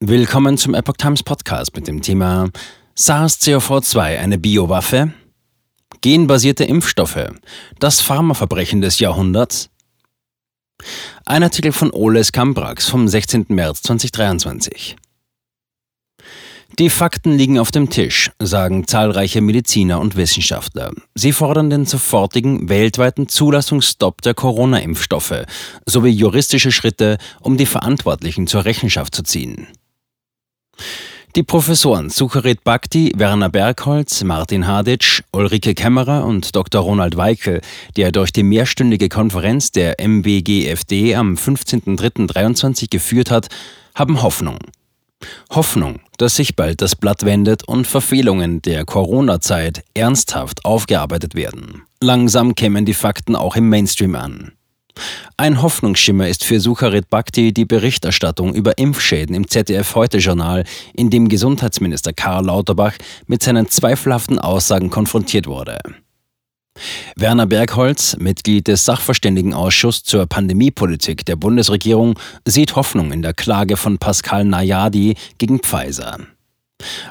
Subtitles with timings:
[0.00, 2.50] Willkommen zum Epoch Times Podcast mit dem Thema
[2.98, 5.14] SARS-CoV-2 eine Biowaffe?
[6.02, 7.30] Genbasierte Impfstoffe,
[7.78, 9.70] das Pharmaverbrechen des Jahrhunderts?
[11.24, 13.46] Ein Artikel von Oles Kambrax vom 16.
[13.48, 14.96] März 2023.
[16.78, 20.92] Die Fakten liegen auf dem Tisch, sagen zahlreiche Mediziner und Wissenschaftler.
[21.14, 25.46] Sie fordern den sofortigen weltweiten Zulassungsstopp der Corona-Impfstoffe
[25.86, 29.66] sowie juristische Schritte, um die Verantwortlichen zur Rechenschaft zu ziehen.
[31.36, 36.80] Die Professoren Sucharit Bhakti, Werner Bergholz, Martin Haditsch, Ulrike Kämmerer und Dr.
[36.80, 37.60] Ronald Weikel,
[37.98, 43.48] der durch die mehrstündige Konferenz der MWGFD am 15.03.23 geführt hat,
[43.94, 44.58] haben Hoffnung.
[45.50, 51.82] Hoffnung, dass sich bald das Blatt wendet und Verfehlungen der Corona-Zeit ernsthaft aufgearbeitet werden.
[52.00, 54.52] Langsam kämen die Fakten auch im Mainstream an.
[55.38, 60.64] Ein Hoffnungsschimmer ist für Sucharit Bhakti die Berichterstattung über Impfschäden im ZDF Heute-Journal,
[60.94, 62.94] in dem Gesundheitsminister Karl Lauterbach
[63.26, 65.78] mit seinen zweifelhaften Aussagen konfrontiert wurde.
[67.16, 73.98] Werner Bergholz, Mitglied des Sachverständigenausschusses zur Pandemiepolitik der Bundesregierung, sieht Hoffnung in der Klage von
[73.98, 76.18] Pascal Nayadi gegen Pfizer.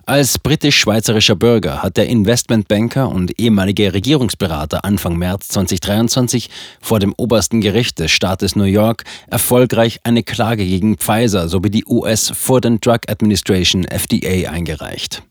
[0.06, 6.50] Als britisch-schweizerischer Bürger hat der Investmentbanker und ehemalige Regierungsberater Anfang März 2023
[6.80, 11.86] vor dem obersten Gericht des Staates New York erfolgreich eine Klage gegen Pfizer sowie die
[11.86, 15.24] US Food and Drug Administration FDA eingereicht.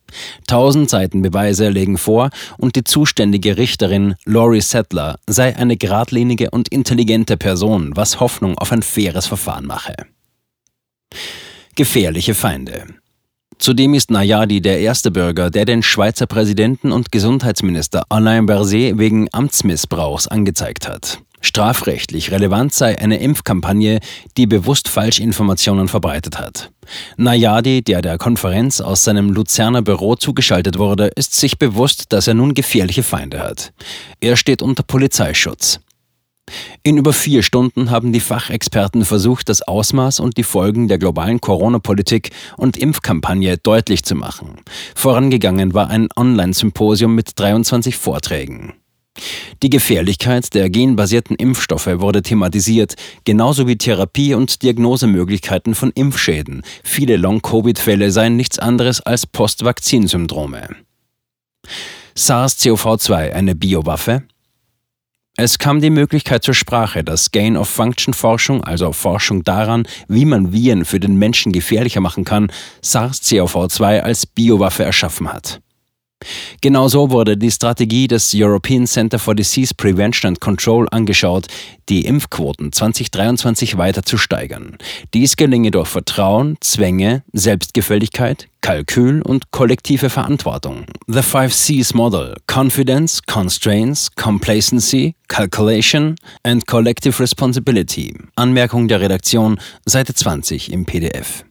[0.46, 6.68] Tausend Seiten Beweise legen vor und die zuständige Richterin Laurie Settler sei eine geradlinige und
[6.68, 9.94] intelligente Person, was Hoffnung auf ein faires Verfahren mache.
[11.76, 12.86] Gefährliche Feinde.
[13.58, 19.28] Zudem ist Nayadi der erste Bürger, der den Schweizer Präsidenten und Gesundheitsminister Alain Berset wegen
[19.32, 21.18] Amtsmissbrauchs angezeigt hat.
[21.40, 24.00] Strafrechtlich relevant sei eine Impfkampagne,
[24.38, 26.70] die bewusst Falschinformationen verbreitet hat.
[27.18, 32.34] Nayadi, der der Konferenz aus seinem Luzerner Büro zugeschaltet wurde, ist sich bewusst, dass er
[32.34, 33.74] nun gefährliche Feinde hat.
[34.20, 35.80] Er steht unter Polizeischutz.
[36.82, 41.40] In über vier Stunden haben die Fachexperten versucht, das Ausmaß und die Folgen der globalen
[41.40, 44.56] Corona-Politik und Impfkampagne deutlich zu machen.
[44.94, 48.74] Vorangegangen war ein Online-Symposium mit 23 Vorträgen.
[49.62, 56.62] Die Gefährlichkeit der genbasierten Impfstoffe wurde thematisiert, genauso wie Therapie- und Diagnosemöglichkeiten von Impfschäden.
[56.82, 60.68] Viele Long-Covid-Fälle seien nichts anderes als Post-Vakzin-Syndrome.
[62.16, 64.24] SARS-CoV-2 eine Biowaffe?
[65.36, 71.00] Es kam die Möglichkeit zur Sprache, dass Gain-of-Function-Forschung, also Forschung daran, wie man Viren für
[71.00, 72.52] den Menschen gefährlicher machen kann,
[72.84, 75.60] SARS-CoV-2 als Biowaffe erschaffen hat.
[76.60, 81.46] Genauso wurde die Strategie des European Center for Disease Prevention and Control angeschaut,
[81.88, 84.78] die Impfquoten 2023 weiter zu steigern.
[85.12, 90.86] Dies gelinge durch Vertrauen, Zwänge, Selbstgefälligkeit, Kalkül und kollektive Verantwortung.
[91.06, 98.14] The Five Cs Model Confidence, Constraints, Complacency, Calculation and Collective Responsibility.
[98.36, 101.44] Anmerkung der Redaktion, Seite 20 im PDF.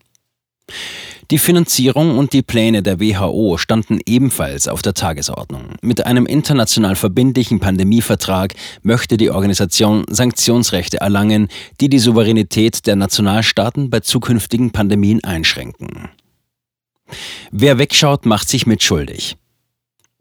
[1.32, 5.76] Die Finanzierung und die Pläne der WHO standen ebenfalls auf der Tagesordnung.
[5.82, 11.48] Mit einem international verbindlichen Pandemievertrag möchte die Organisation Sanktionsrechte erlangen,
[11.80, 16.10] die die Souveränität der Nationalstaaten bei zukünftigen Pandemien einschränken.
[17.52, 19.38] Wer wegschaut, macht sich mitschuldig.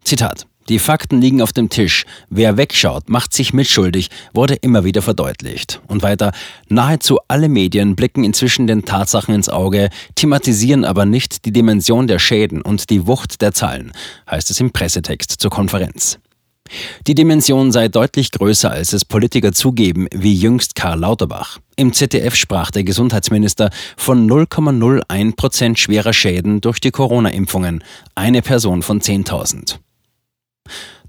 [0.03, 2.05] Zitat die Fakten liegen auf dem Tisch.
[2.29, 5.81] Wer wegschaut, macht sich mitschuldig, wurde immer wieder verdeutlicht.
[5.87, 6.31] Und weiter,
[6.69, 12.19] nahezu alle Medien blicken inzwischen den Tatsachen ins Auge, thematisieren aber nicht die Dimension der
[12.19, 13.91] Schäden und die Wucht der Zahlen,
[14.29, 16.19] heißt es im Pressetext zur Konferenz.
[17.07, 21.59] Die Dimension sei deutlich größer, als es Politiker zugeben, wie jüngst Karl Lauterbach.
[21.75, 27.83] Im ZDF sprach der Gesundheitsminister von 0,01 Prozent schwerer Schäden durch die Corona-Impfungen,
[28.15, 29.77] eine Person von 10.000.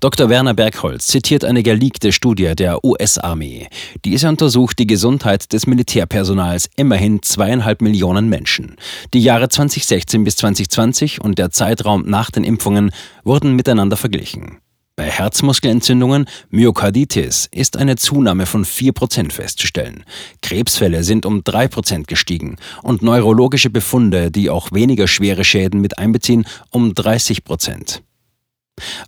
[0.04, 0.28] Dr.
[0.28, 3.68] Werner Bergholz zitiert eine geleakte Studie der US-Armee.
[4.04, 8.76] Diese untersucht die Gesundheit des Militärpersonals immerhin zweieinhalb Millionen Menschen.
[9.14, 12.90] Die Jahre 2016 bis 2020 und der Zeitraum nach den Impfungen
[13.22, 14.58] wurden miteinander verglichen.
[14.94, 20.04] Bei Herzmuskelentzündungen, Myokarditis, ist eine Zunahme von 4% festzustellen.
[20.42, 26.44] Krebsfälle sind um 3% gestiegen und neurologische Befunde, die auch weniger schwere Schäden mit einbeziehen,
[26.68, 28.02] um 30%.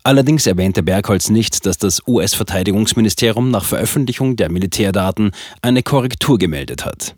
[0.02, 5.32] Allerdings erwähnte Bergholz nicht, dass das US-Verteidigungsministerium nach Veröffentlichung der Militärdaten
[5.62, 7.16] eine Korrektur gemeldet hat.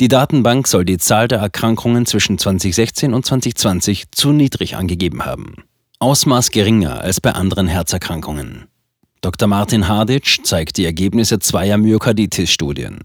[0.00, 5.56] Die Datenbank soll die Zahl der Erkrankungen zwischen 2016 und 2020 zu niedrig angegeben haben.
[5.98, 8.69] Ausmaß geringer als bei anderen Herzerkrankungen.
[9.22, 9.48] Dr.
[9.48, 13.00] Martin Hadic zeigt die Ergebnisse zweier Myokarditis-Studien.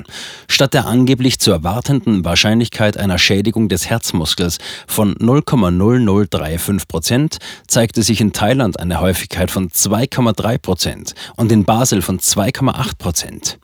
[0.48, 8.22] Statt der angeblich zu erwartenden Wahrscheinlichkeit einer Schädigung des Herzmuskels von 0,0035 Prozent zeigte sich
[8.22, 13.60] in Thailand eine Häufigkeit von 2,3 Prozent und in Basel von 2,8 Prozent.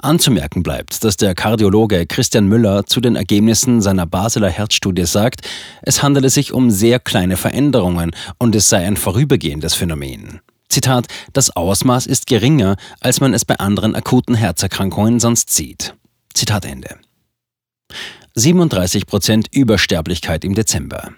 [0.00, 5.40] Anzumerken bleibt, dass der Kardiologe Christian Müller zu den Ergebnissen seiner Basler Herzstudie sagt,
[5.82, 10.40] es handele sich um sehr kleine Veränderungen und es sei ein vorübergehendes Phänomen.
[10.74, 15.94] Zitat, das Ausmaß ist geringer, als man es bei anderen akuten Herzerkrankungen sonst sieht.
[16.34, 16.96] Zitat Ende.
[18.34, 21.12] 37 Prozent Übersterblichkeit im Dezember.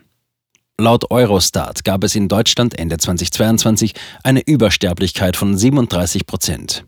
[0.79, 6.85] Laut Eurostat gab es in Deutschland Ende 2022 eine Übersterblichkeit von 37 Prozent.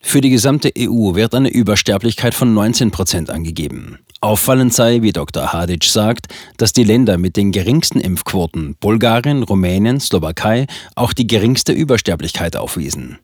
[0.00, 3.98] Für die gesamte EU wird eine Übersterblichkeit von 19 Prozent angegeben.
[4.20, 5.52] Auffallend sei, wie Dr.
[5.52, 11.72] Hadic sagt, dass die Länder mit den geringsten Impfquoten, Bulgarien, Rumänien, Slowakei, auch die geringste
[11.72, 13.18] Übersterblichkeit aufwiesen.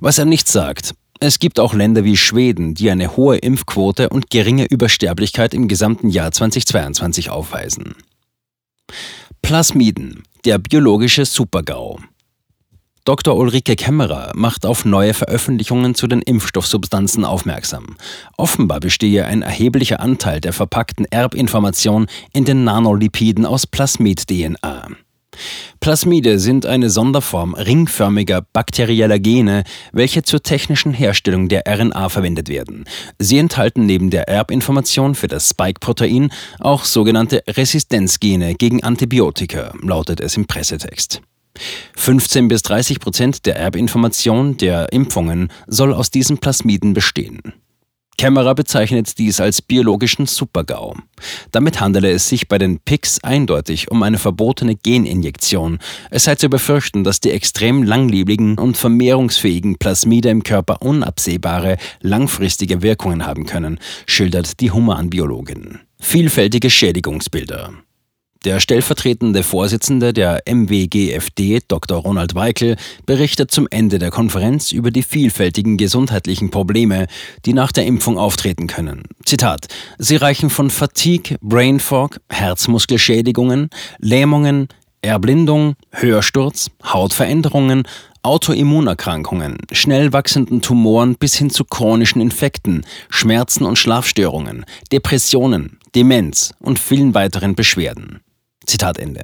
[0.00, 4.30] Was er nicht sagt, es gibt auch Länder wie Schweden, die eine hohe Impfquote und
[4.30, 7.96] geringe Übersterblichkeit im gesamten Jahr 2022 aufweisen.
[9.42, 11.98] Plasmiden, der biologische Supergau.
[13.04, 13.36] Dr.
[13.36, 17.96] Ulrike Kämmerer macht auf neue Veröffentlichungen zu den Impfstoffsubstanzen aufmerksam.
[18.36, 24.88] Offenbar bestehe ein erheblicher Anteil der verpackten Erbinformation in den Nanolipiden aus Plasmid-DNA.
[25.80, 29.62] Plasmide sind eine Sonderform ringförmiger bakterieller Gene,
[29.92, 32.84] welche zur technischen Herstellung der RNA verwendet werden.
[33.18, 40.36] Sie enthalten neben der Erbinformation für das Spike-Protein auch sogenannte Resistenzgene gegen Antibiotika, lautet es
[40.36, 41.22] im Pressetext.
[41.96, 47.40] 15 bis 30 Prozent der Erbinformation der Impfungen soll aus diesen Plasmiden bestehen.
[48.18, 50.96] Kämmerer bezeichnet dies als biologischen Supergau.
[51.52, 55.78] Damit handele es sich bei den PICs eindeutig um eine verbotene Geninjektion.
[56.10, 62.82] Es sei zu befürchten, dass die extrem langlebigen und vermehrungsfähigen Plasmide im Körper unabsehbare, langfristige
[62.82, 65.78] Wirkungen haben können, schildert die Humanbiologin.
[66.00, 67.72] Vielfältige Schädigungsbilder.
[68.44, 71.98] Der stellvertretende Vorsitzende der MWGFD, Dr.
[71.98, 77.08] Ronald Weikel, berichtet zum Ende der Konferenz über die vielfältigen gesundheitlichen Probleme,
[77.46, 79.02] die nach der Impfung auftreten können.
[79.24, 79.66] Zitat:
[79.98, 84.68] Sie reichen von Fatigue, Brain Fog, Herzmuskelschädigungen, Lähmungen,
[85.02, 87.82] Erblindung, Hörsturz, Hautveränderungen,
[88.22, 96.78] Autoimmunerkrankungen, schnell wachsenden Tumoren bis hin zu chronischen Infekten, Schmerzen und Schlafstörungen, Depressionen, Demenz und
[96.78, 98.20] vielen weiteren Beschwerden.
[98.68, 99.22] Zitat Ende.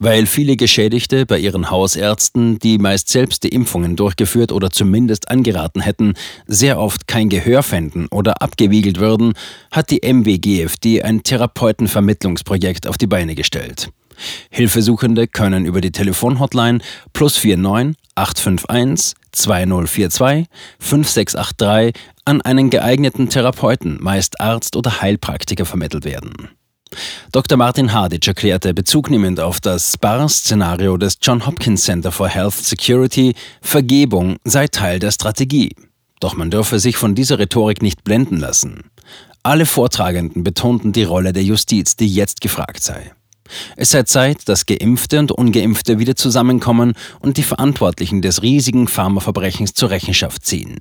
[0.00, 5.80] Weil viele Geschädigte bei ihren Hausärzten, die meist selbst die Impfungen durchgeführt oder zumindest angeraten
[5.80, 6.14] hätten,
[6.46, 9.34] sehr oft kein Gehör fänden oder abgewiegelt würden,
[9.70, 13.90] hat die MWGFD ein Therapeutenvermittlungsprojekt auf die Beine gestellt.
[14.50, 16.78] Hilfesuchende können über die Telefonhotline
[17.12, 20.46] plus 49 851 2042
[20.78, 26.50] 5683 an einen geeigneten Therapeuten, meist Arzt oder Heilpraktiker vermittelt werden.
[27.32, 27.58] Dr.
[27.58, 34.36] Martin Hadic erklärte, bezugnehmend auf das SPAR-Szenario des John Hopkins Center for Health Security, Vergebung
[34.44, 35.74] sei Teil der Strategie.
[36.20, 38.90] Doch man dürfe sich von dieser Rhetorik nicht blenden lassen.
[39.42, 43.12] Alle Vortragenden betonten die Rolle der Justiz, die jetzt gefragt sei.
[43.76, 49.74] Es sei Zeit, dass Geimpfte und Ungeimpfte wieder zusammenkommen und die Verantwortlichen des riesigen Pharmaverbrechens
[49.74, 50.78] zur Rechenschaft ziehen.